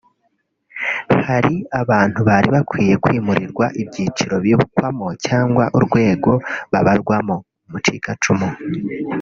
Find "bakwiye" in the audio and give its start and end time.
2.55-2.93